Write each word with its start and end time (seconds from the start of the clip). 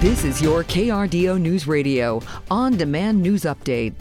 This 0.00 0.24
is 0.24 0.40
your 0.40 0.64
KRDO 0.64 1.38
News 1.38 1.66
Radio 1.66 2.22
on 2.50 2.78
demand 2.78 3.20
news 3.20 3.42
update. 3.42 3.92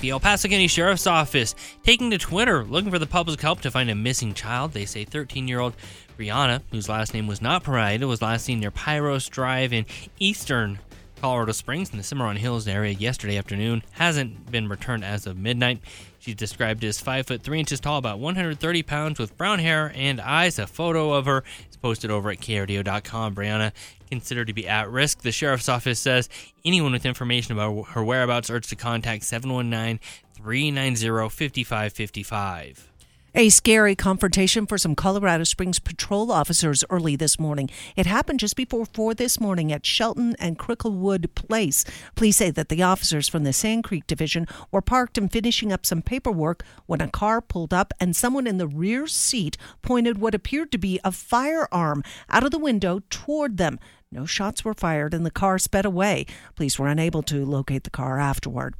The 0.00 0.10
El 0.10 0.20
Paso 0.20 0.46
County 0.46 0.66
Sheriff's 0.66 1.06
Office 1.06 1.54
taking 1.82 2.10
to 2.10 2.18
Twitter 2.18 2.64
looking 2.64 2.90
for 2.90 2.98
the 2.98 3.06
public 3.06 3.40
help 3.40 3.62
to 3.62 3.70
find 3.70 3.88
a 3.88 3.94
missing 3.94 4.34
child. 4.34 4.72
They 4.72 4.84
say 4.84 5.06
13 5.06 5.48
year 5.48 5.60
old 5.60 5.72
Brianna, 6.18 6.60
whose 6.70 6.90
last 6.90 7.14
name 7.14 7.26
was 7.26 7.40
not 7.40 7.64
provided, 7.64 8.04
was 8.04 8.20
last 8.20 8.44
seen 8.44 8.60
near 8.60 8.70
Pyros 8.70 9.30
Drive 9.30 9.72
in 9.72 9.86
eastern 10.18 10.80
Colorado 11.18 11.52
Springs 11.52 11.90
in 11.92 11.96
the 11.96 12.04
Cimarron 12.04 12.36
Hills 12.36 12.68
area 12.68 12.92
yesterday 12.92 13.38
afternoon. 13.38 13.82
Hasn't 13.92 14.50
been 14.50 14.68
returned 14.68 15.02
as 15.02 15.26
of 15.26 15.38
midnight. 15.38 15.80
She's 16.18 16.34
described 16.34 16.84
as 16.84 17.00
5 17.00 17.26
foot 17.26 17.42
3 17.42 17.58
inches 17.58 17.80
tall, 17.80 17.96
about 17.96 18.18
130 18.18 18.82
pounds, 18.82 19.18
with 19.18 19.36
brown 19.38 19.60
hair 19.60 19.92
and 19.94 20.20
eyes. 20.20 20.58
A 20.58 20.66
photo 20.66 21.14
of 21.14 21.24
her 21.24 21.42
is 21.70 21.76
posted 21.78 22.10
over 22.10 22.30
at 22.30 22.38
krdo.com. 22.38 23.34
Brianna 23.34 23.72
considered 24.08 24.48
to 24.48 24.52
be 24.52 24.68
at 24.68 24.90
risk. 24.90 25.22
The 25.22 25.32
sheriff's 25.32 25.68
office 25.68 26.00
says 26.00 26.28
anyone 26.64 26.92
with 26.92 27.06
information 27.06 27.52
about 27.52 27.88
her 27.90 28.02
whereabouts 28.02 28.50
urged 28.50 28.70
to 28.70 28.76
contact 28.76 29.24
719 29.24 30.00
390 30.34 31.28
5555. 31.28 32.88
A 33.34 33.50
scary 33.50 33.94
confrontation 33.94 34.66
for 34.66 34.78
some 34.78 34.94
Colorado 34.94 35.44
Springs 35.44 35.78
patrol 35.78 36.32
officers 36.32 36.82
early 36.88 37.14
this 37.14 37.38
morning. 37.38 37.68
It 37.94 38.06
happened 38.06 38.40
just 38.40 38.56
before 38.56 38.86
4 38.86 39.12
this 39.14 39.38
morning 39.38 39.70
at 39.70 39.84
Shelton 39.84 40.34
and 40.38 40.58
Cricklewood 40.58 41.34
Place. 41.34 41.84
Police 42.16 42.38
say 42.38 42.50
that 42.50 42.70
the 42.70 42.82
officers 42.82 43.28
from 43.28 43.44
the 43.44 43.52
Sand 43.52 43.84
Creek 43.84 44.06
Division 44.06 44.46
were 44.72 44.80
parked 44.80 45.18
and 45.18 45.30
finishing 45.30 45.70
up 45.70 45.84
some 45.84 46.00
paperwork 46.00 46.64
when 46.86 47.02
a 47.02 47.08
car 47.08 47.42
pulled 47.42 47.74
up 47.74 47.92
and 48.00 48.16
someone 48.16 48.46
in 48.46 48.56
the 48.56 48.66
rear 48.66 49.06
seat 49.06 49.58
pointed 49.82 50.18
what 50.18 50.34
appeared 50.34 50.72
to 50.72 50.78
be 50.78 50.98
a 51.04 51.12
firearm 51.12 52.02
out 52.30 52.44
of 52.44 52.50
the 52.50 52.58
window 52.58 53.02
toward 53.10 53.58
them. 53.58 53.78
No 54.10 54.24
shots 54.24 54.64
were 54.64 54.74
fired 54.74 55.12
and 55.12 55.26
the 55.26 55.30
car 55.30 55.58
sped 55.58 55.84
away. 55.84 56.24
Police 56.56 56.78
were 56.78 56.88
unable 56.88 57.22
to 57.24 57.44
locate 57.44 57.84
the 57.84 57.90
car 57.90 58.18
afterward. 58.18 58.74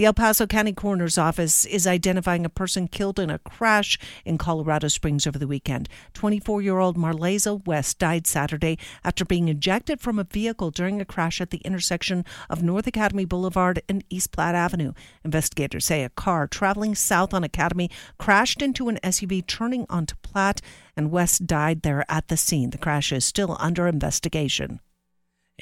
The 0.00 0.06
El 0.06 0.14
Paso 0.14 0.46
County 0.46 0.72
Coroner's 0.72 1.18
Office 1.18 1.66
is 1.66 1.86
identifying 1.86 2.46
a 2.46 2.48
person 2.48 2.88
killed 2.88 3.18
in 3.18 3.28
a 3.28 3.38
crash 3.38 3.98
in 4.24 4.38
Colorado 4.38 4.88
Springs 4.88 5.26
over 5.26 5.38
the 5.38 5.46
weekend. 5.46 5.90
24 6.14 6.62
year 6.62 6.78
old 6.78 6.96
Marleza 6.96 7.62
West 7.66 7.98
died 7.98 8.26
Saturday 8.26 8.78
after 9.04 9.26
being 9.26 9.48
ejected 9.48 10.00
from 10.00 10.18
a 10.18 10.24
vehicle 10.24 10.70
during 10.70 11.02
a 11.02 11.04
crash 11.04 11.38
at 11.38 11.50
the 11.50 11.60
intersection 11.66 12.24
of 12.48 12.62
North 12.62 12.86
Academy 12.86 13.26
Boulevard 13.26 13.82
and 13.90 14.02
East 14.08 14.32
Platte 14.32 14.54
Avenue. 14.54 14.94
Investigators 15.22 15.84
say 15.84 16.02
a 16.02 16.08
car 16.08 16.46
traveling 16.46 16.94
south 16.94 17.34
on 17.34 17.44
Academy 17.44 17.90
crashed 18.16 18.62
into 18.62 18.88
an 18.88 18.98
SUV 19.04 19.46
turning 19.46 19.84
onto 19.90 20.14
Platte, 20.22 20.62
and 20.96 21.10
West 21.10 21.46
died 21.46 21.82
there 21.82 22.10
at 22.10 22.28
the 22.28 22.38
scene. 22.38 22.70
The 22.70 22.78
crash 22.78 23.12
is 23.12 23.26
still 23.26 23.54
under 23.60 23.86
investigation. 23.86 24.80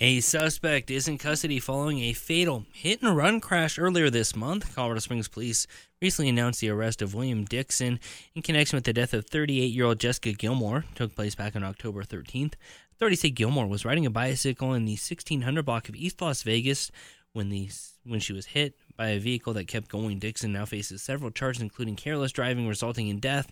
A 0.01 0.21
suspect 0.21 0.93
is 0.93 1.09
in 1.09 1.19
custody 1.19 1.59
following 1.59 1.99
a 1.99 2.13
fatal 2.13 2.67
hit 2.73 3.03
and 3.03 3.17
run 3.17 3.41
crash 3.41 3.81
earlier 3.81 4.11
this 4.11 4.37
month. 4.37 4.73
Colorado 4.73 5.01
Springs 5.01 5.27
police 5.27 5.67
recently 6.01 6.29
announced 6.29 6.61
the 6.61 6.69
arrest 6.69 7.03
of 7.03 7.15
William 7.15 7.45
Dixon 7.45 7.99
in 8.33 8.43
connection 8.43 8.77
with 8.77 8.85
the 8.85 8.93
death 8.93 9.13
of 9.13 9.27
38 9.27 9.65
year 9.65 9.87
old 9.87 9.99
Jessica 9.99 10.33
Gilmore. 10.33 10.85
It 10.89 10.95
took 10.95 11.17
place 11.17 11.35
back 11.35 11.57
on 11.57 11.65
October 11.65 12.05
13th. 12.05 12.55
Authorities 12.93 13.23
say 13.23 13.31
Gilmore 13.31 13.67
was 13.67 13.85
riding 13.85 14.07
a 14.07 14.11
bicycle 14.11 14.73
in 14.73 14.85
the 14.85 14.93
1600 14.93 15.65
block 15.65 15.89
of 15.89 15.97
East 15.97 16.23
Las 16.23 16.45
Vegas 16.45 16.93
when 17.33 17.49
the 17.49 17.69
when 18.05 18.21
she 18.21 18.33
was 18.33 18.47
hit 18.47 18.75
by 18.97 19.09
a 19.09 19.19
vehicle 19.19 19.53
that 19.55 19.67
kept 19.67 19.89
going. 19.89 20.21
Dixon 20.21 20.53
now 20.53 20.65
faces 20.65 21.03
several 21.03 21.33
charges, 21.33 21.61
including 21.61 21.97
careless 21.97 22.31
driving 22.31 22.69
resulting 22.69 23.09
in 23.09 23.19
death, 23.19 23.51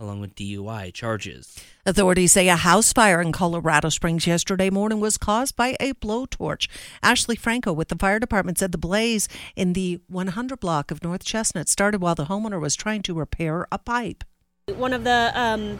along 0.00 0.20
with 0.20 0.34
DUI 0.34 0.92
charges. 0.92 1.58
Authorities 1.86 2.32
say 2.32 2.48
a 2.48 2.56
house 2.56 2.92
fire 2.92 3.20
in 3.20 3.32
Colorado 3.32 3.88
Springs 3.88 4.26
yesterday 4.26 4.70
morning 4.70 5.00
was 5.00 5.16
caused 5.16 5.54
by 5.56 5.76
a 5.78 5.92
blowtorch. 5.94 6.68
Ashley 7.02 7.36
Franco 7.36 7.72
with 7.72 7.88
the 7.88 7.96
fire 7.96 8.18
department 8.18 8.58
said 8.58 8.72
the 8.72 8.78
blaze 8.78 9.28
in 9.54 9.72
the 9.72 10.00
100 10.08 10.58
block 10.58 10.90
of 10.90 11.02
North 11.04 11.24
Chestnut 11.24 11.68
started 11.68 12.00
while 12.00 12.14
the 12.14 12.26
homeowner 12.26 12.60
was 12.60 12.74
trying 12.74 13.02
to 13.02 13.14
repair 13.14 13.66
a 13.70 13.78
pipe. 13.78 14.24
One 14.66 14.92
of 14.92 15.04
the 15.04 15.30
um, 15.34 15.78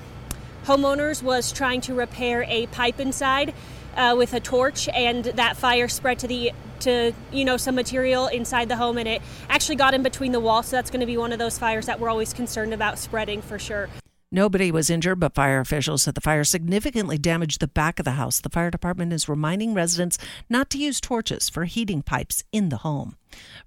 homeowners 0.65 1.23
was 1.23 1.51
trying 1.51 1.81
to 1.83 1.95
repair 1.95 2.45
a 2.49 2.67
pipe 2.69 3.01
inside. 3.01 3.55
Uh, 3.97 4.13
with 4.19 4.35
a 4.35 4.41
torch, 4.41 4.89
and 4.89 5.25
that 5.25 5.57
fire 5.57 5.87
spread 5.87 6.19
to 6.19 6.27
the 6.27 6.51
to 6.81 7.13
you 7.31 7.45
know 7.45 7.57
some 7.57 7.77
material 7.77 8.27
inside 8.27 8.69
the 8.69 8.75
home, 8.75 8.99
and 8.99 9.07
it 9.07 9.23
actually 9.49 9.77
got 9.77 9.95
in 9.95 10.03
between 10.03 10.33
the 10.33 10.41
walls. 10.41 10.67
So 10.67 10.75
that's 10.75 10.91
going 10.91 10.99
to 10.99 11.07
be 11.07 11.17
one 11.17 11.33
of 11.33 11.39
those 11.39 11.59
fires 11.59 11.87
that 11.87 12.01
we're 12.01 12.09
always 12.09 12.33
concerned 12.33 12.75
about 12.75 12.99
spreading 12.99 13.41
for 13.41 13.57
sure. 13.57 13.89
Nobody 14.35 14.73
was 14.73 14.91
injured, 14.91 15.21
but 15.21 15.37
fire 15.37 15.61
officials 15.61 16.03
said 16.03 16.17
the 16.17 16.21
fire 16.21 16.43
significantly 16.43 17.19
damaged 17.19 17.61
the 17.61 17.69
back 17.69 18.01
of 18.01 18.05
the 18.05 18.19
house. 18.19 18.41
The 18.41 18.49
fire 18.49 18.69
department 18.69 19.13
is 19.13 19.29
reminding 19.29 19.75
residents 19.75 20.19
not 20.51 20.71
to 20.71 20.79
use 20.79 21.01
torches 21.01 21.49
for 21.49 21.67
heating 21.67 22.03
pipes 22.03 22.43
in 22.51 22.69
the 22.69 22.79
home. 22.79 23.17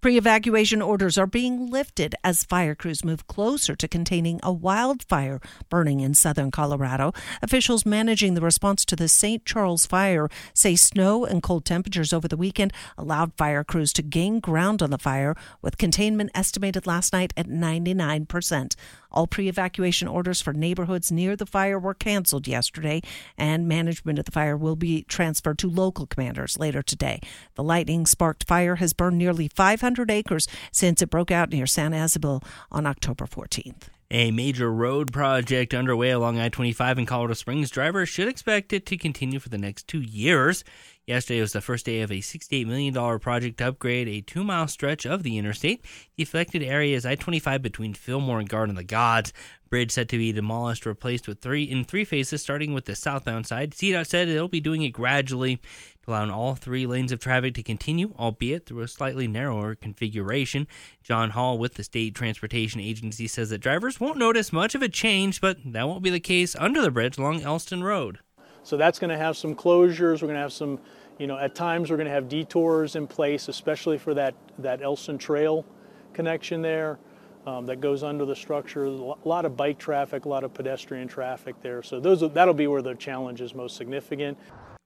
Pre 0.02 0.18
evacuation 0.18 0.82
orders 0.82 1.18
are 1.18 1.28
being 1.28 1.70
lifted 1.70 2.16
as 2.24 2.44
fire 2.44 2.76
crews 2.76 3.04
move 3.04 3.28
closer 3.28 3.76
to 3.76 3.88
containing 3.88 4.40
a 4.44 4.52
wildfire 4.52 5.40
burning 5.70 6.00
in 6.00 6.14
southern 6.14 6.52
Colorado. 6.52 7.14
Officials 7.42 7.86
managing 7.86 8.34
the 8.34 8.42
response 8.42 8.86
to 8.86 8.96
the 8.96 9.08
St. 9.08 9.46
Charles 9.46 9.86
fire 9.86 10.30
say 10.54 10.76
snow 10.76 11.26
and 11.26 11.42
cold 11.44 11.66
temperatures 11.66 12.14
over 12.14 12.28
the 12.28 12.38
weekend 12.38 12.74
allowed 12.98 13.34
fire 13.38 13.64
crews 13.64 13.92
to 13.94 14.02
gain 14.02 14.40
ground 14.40 14.82
on 14.82 14.92
the 14.92 14.98
fire, 14.98 15.36
with 15.62 15.78
containment 15.78 16.32
estimated 16.36 16.86
last 16.88 17.14
night 17.14 17.34
at 17.36 17.48
99%. 17.48 18.76
All 19.12 19.28
pre 19.28 19.48
evacuation 19.48 20.08
orders 20.08 20.42
for 20.42 20.54
neighborhoods 20.54 21.12
near 21.12 21.36
the 21.36 21.46
fire 21.46 21.80
were 21.80 21.94
canceled 21.94 22.48
yesterday, 22.48 23.02
and 23.38 23.68
management 23.68 24.20
of 24.20 24.26
the 24.26 24.32
fire 24.32 24.58
will 24.58 24.76
be 24.76 25.04
transferred 25.04 25.58
to 25.60 25.70
local 25.70 26.06
commanders 26.06 26.60
later 26.60 26.82
today. 26.82 27.22
The 27.56 27.64
lightning 27.64 28.06
sparked 28.06 28.44
fire 28.44 28.76
has 28.76 28.94
burned 28.94 29.18
nearly 29.18 29.48
500 29.58 30.12
acres 30.12 30.48
since 30.72 31.02
it 31.02 31.10
broke 31.10 31.32
out 31.32 31.50
near 31.50 31.66
San 31.66 31.94
Isabel 31.94 32.44
on 32.72 32.86
October 32.86 33.26
14th. 33.26 33.90
A 34.10 34.32
major 34.32 34.72
road 34.72 35.12
project 35.12 35.74
underway 35.74 36.12
along 36.12 36.40
I 36.40 36.48
25 36.48 37.00
in 37.00 37.06
Colorado 37.06 37.34
Springs. 37.34 37.70
Drivers 37.70 38.08
should 38.08 38.30
expect 38.30 38.72
it 38.72 38.86
to 38.86 38.98
continue 38.98 39.40
for 39.40 39.50
the 39.50 39.58
next 39.58 39.88
two 39.88 40.00
years. 40.00 40.64
Yesterday 41.08 41.40
was 41.40 41.54
the 41.54 41.62
first 41.62 41.86
day 41.86 42.02
of 42.02 42.12
a 42.12 42.16
$68 42.16 42.68
million 42.68 43.20
project 43.22 43.60
to 43.60 43.70
upgrade 43.70 44.10
a 44.10 44.20
two 44.20 44.44
mile 44.44 44.68
stretch 44.68 45.06
of 45.06 45.24
the 45.24 45.38
interstate. 45.38 45.86
The 46.18 46.24
affected 46.24 46.62
area 46.62 46.98
is 46.98 47.06
I 47.06 47.16
25 47.16 47.62
between 47.62 47.94
Fillmore 47.94 48.40
and 48.40 48.50
Garden 48.50 48.72
of 48.72 48.76
the 48.76 48.84
Gods. 48.84 49.32
Bridge 49.70 49.92
set 49.92 50.10
to 50.10 50.18
be 50.18 50.34
demolished, 50.34 50.86
replaced 50.86 51.26
with 51.26 51.40
three 51.40 51.64
in 51.64 51.86
three 51.86 52.04
phases, 52.04 52.42
starting 52.42 52.74
with 52.74 52.84
the 52.84 52.96
southbound 52.96 53.48
side. 53.48 53.72
CDOT 53.72 54.06
said 54.06 54.28
it'll 54.28 54.50
be 54.50 54.60
doing 54.60 54.82
it 54.82 54.90
gradually, 54.90 55.62
allowing 56.06 56.30
all 56.30 56.56
three 56.56 56.86
lanes 56.86 57.14
of 57.14 57.22
traffic 57.22 57.54
to 57.54 57.64
continue, 57.64 58.14
albeit 58.20 58.66
through 58.66 58.82
a 58.82 58.88
slightly 58.90 59.30
narrower 59.30 59.76
configuration. 59.76 60.68
John 61.04 61.30
Hall 61.30 61.58
with 61.58 61.76
the 61.76 61.86
State 61.86 62.16
Transportation 62.16 62.82
Agency 62.82 63.28
says 63.30 63.50
that 63.52 63.60
drivers 63.60 64.02
won't 64.02 64.18
notice 64.18 64.52
much 64.52 64.76
of 64.76 64.82
a 64.82 64.90
change, 64.90 65.40
but 65.40 65.58
that 65.64 65.88
won't 65.88 66.04
be 66.04 66.10
the 66.10 66.20
case 66.20 66.54
under 66.58 66.82
the 66.82 66.92
bridge 66.92 67.18
along 67.18 67.44
Elston 67.44 67.82
Road. 67.82 68.20
So 68.68 68.76
that's 68.76 69.00
going 69.00 69.12
to 69.12 69.18
have 69.18 69.38
some 69.38 69.56
closures. 69.56 70.22
We're 70.22 70.28
going 70.28 70.34
to 70.34 70.42
have 70.42 70.52
some, 70.52 70.78
you 71.18 71.26
know, 71.26 71.38
at 71.38 71.56
times 71.56 71.90
we're 71.90 71.96
going 71.96 72.08
to 72.08 72.14
have 72.14 72.28
detours 72.28 72.98
in 72.98 73.08
place, 73.08 73.48
especially 73.48 73.98
for 73.98 74.14
that, 74.16 74.36
that 74.60 74.82
Elson 74.82 75.18
Trail 75.18 75.66
connection 76.12 76.62
there 76.62 77.00
um, 77.46 77.66
that 77.68 77.80
goes 77.80 78.04
under 78.04 78.26
the 78.26 78.36
structure. 78.36 78.84
A 78.84 78.90
lot 78.90 79.46
of 79.46 79.56
bike 79.56 79.78
traffic, 79.78 80.26
a 80.26 80.28
lot 80.28 80.44
of 80.44 80.54
pedestrian 80.54 81.08
traffic 81.08 81.56
there. 81.62 81.82
So 81.82 82.02
those 82.02 82.20
that'll 82.34 82.54
be 82.54 82.68
where 82.68 82.82
the 82.82 82.94
challenge 82.96 83.40
is 83.40 83.56
most 83.56 83.78
significant. 83.78 84.38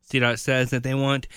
CDOT 0.07 0.37
says 0.37 0.69
that 0.69 0.83
they 0.83 0.93
want 0.93 1.27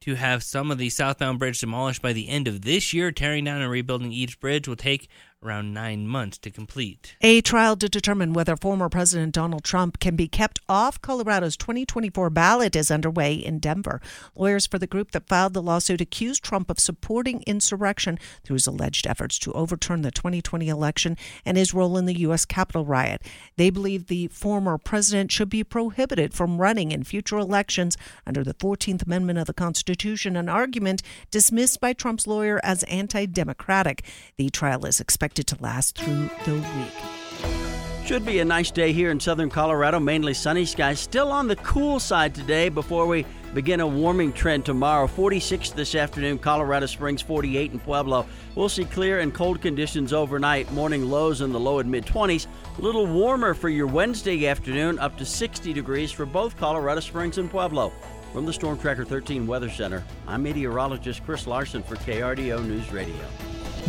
to 0.00 0.14
have 0.14 0.42
some 0.42 0.70
of 0.70 0.78
the 0.78 0.88
southbound 0.88 1.38
bridge 1.38 1.60
demolished 1.60 2.00
by 2.00 2.14
the 2.14 2.30
end 2.30 2.48
of 2.48 2.62
this 2.62 2.94
year. 2.94 3.12
Tearing 3.12 3.44
down 3.44 3.60
and 3.60 3.70
rebuilding 3.70 4.10
each 4.10 4.40
bridge 4.40 4.66
will 4.66 4.74
take 4.74 5.10
around 5.42 5.72
nine 5.72 6.06
months 6.06 6.36
to 6.36 6.50
complete. 6.50 7.16
A 7.22 7.40
trial 7.40 7.74
to 7.76 7.88
determine 7.88 8.34
whether 8.34 8.56
former 8.56 8.90
President 8.90 9.32
Donald 9.32 9.64
Trump 9.64 9.98
can 9.98 10.14
be 10.14 10.28
kept 10.28 10.60
off 10.68 11.00
Colorado's 11.00 11.56
2024 11.56 12.28
ballot 12.28 12.76
is 12.76 12.90
underway 12.90 13.32
in 13.32 13.58
Denver. 13.58 14.02
Lawyers 14.34 14.66
for 14.66 14.78
the 14.78 14.86
group 14.86 15.12
that 15.12 15.28
filed 15.28 15.54
the 15.54 15.62
lawsuit 15.62 16.02
accused 16.02 16.44
Trump 16.44 16.68
of 16.68 16.78
supporting 16.78 17.42
insurrection 17.46 18.18
through 18.44 18.54
his 18.54 18.66
alleged 18.66 19.06
efforts 19.06 19.38
to 19.38 19.52
overturn 19.52 20.02
the 20.02 20.10
2020 20.10 20.68
election 20.68 21.16
and 21.46 21.56
his 21.56 21.72
role 21.72 21.96
in 21.96 22.04
the 22.04 22.18
U.S. 22.20 22.44
Capitol 22.44 22.84
riot. 22.84 23.22
They 23.56 23.70
believe 23.70 24.06
the 24.08 24.26
former 24.28 24.76
president 24.76 25.32
should 25.32 25.48
be 25.48 25.64
prohibited 25.64 26.34
from 26.34 26.60
running 26.60 26.92
in 26.92 27.02
future 27.02 27.38
elections 27.38 27.96
under 28.26 28.44
the 28.44 28.54
14th 28.54 29.06
Amendment 29.06 29.38
of 29.38 29.46
the 29.46 29.54
Constitution, 29.54 30.36
an 30.36 30.50
argument 30.50 31.02
dismissed 31.30 31.80
by 31.80 31.94
Trump's 31.94 32.26
lawyer 32.26 32.60
as 32.62 32.82
anti 32.82 33.24
democratic. 33.24 34.04
The 34.36 34.50
trial 34.50 34.84
is 34.84 35.00
expected 35.00 35.29
expected 35.30 35.56
to 35.56 35.62
last 35.62 35.96
through 35.96 36.28
the 36.44 36.54
week. 36.54 38.04
Should 38.04 38.26
be 38.26 38.40
a 38.40 38.44
nice 38.44 38.72
day 38.72 38.92
here 38.92 39.12
in 39.12 39.20
southern 39.20 39.48
Colorado, 39.48 40.00
mainly 40.00 40.34
sunny 40.34 40.64
skies. 40.64 40.98
Still 40.98 41.30
on 41.30 41.46
the 41.46 41.54
cool 41.56 42.00
side 42.00 42.34
today 42.34 42.68
before 42.68 43.06
we 43.06 43.24
begin 43.54 43.78
a 43.78 43.86
warming 43.86 44.32
trend 44.32 44.64
tomorrow. 44.66 45.06
46 45.06 45.70
this 45.70 45.94
afternoon, 45.94 46.38
Colorado 46.38 46.86
Springs 46.86 47.22
48 47.22 47.70
in 47.72 47.78
Pueblo. 47.78 48.26
We'll 48.56 48.68
see 48.68 48.84
clear 48.84 49.20
and 49.20 49.32
cold 49.32 49.60
conditions 49.60 50.12
overnight. 50.12 50.72
Morning 50.72 51.08
lows 51.08 51.42
in 51.42 51.52
the 51.52 51.60
low 51.60 51.78
and 51.78 51.88
mid 51.88 52.06
20s. 52.06 52.48
A 52.78 52.80
little 52.80 53.06
warmer 53.06 53.54
for 53.54 53.68
your 53.68 53.86
Wednesday 53.86 54.48
afternoon, 54.48 54.98
up 54.98 55.16
to 55.18 55.24
60 55.24 55.72
degrees 55.72 56.10
for 56.10 56.26
both 56.26 56.56
Colorado 56.56 57.00
Springs 57.00 57.38
and 57.38 57.48
Pueblo. 57.48 57.92
From 58.32 58.46
the 58.46 58.52
Storm 58.52 58.78
Tracker 58.78 59.04
13 59.04 59.46
Weather 59.46 59.70
Center, 59.70 60.04
I'm 60.26 60.42
meteorologist 60.42 61.24
Chris 61.24 61.46
Larson 61.46 61.84
for 61.84 61.94
KRDO 61.94 62.66
News 62.66 62.90
Radio. 62.90 63.49